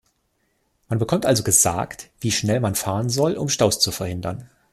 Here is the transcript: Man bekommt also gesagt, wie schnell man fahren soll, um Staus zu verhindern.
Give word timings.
Man 0.89 0.97
bekommt 0.97 1.27
also 1.27 1.43
gesagt, 1.43 2.09
wie 2.21 2.31
schnell 2.31 2.59
man 2.59 2.73
fahren 2.73 3.11
soll, 3.11 3.37
um 3.37 3.49
Staus 3.49 3.79
zu 3.79 3.91
verhindern. 3.91 4.49